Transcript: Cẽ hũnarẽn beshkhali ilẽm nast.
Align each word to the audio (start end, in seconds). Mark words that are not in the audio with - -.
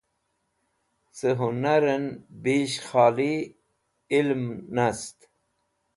Cẽ 1.17 1.37
hũnarẽn 1.39 2.05
beshkhali 2.43 3.33
ilẽm 4.17 4.45
nast. 4.75 5.17